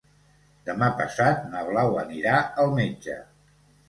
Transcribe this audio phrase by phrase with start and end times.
[0.69, 3.19] Demà passat na Blau anirà al metge.